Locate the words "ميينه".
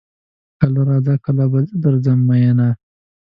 2.29-2.69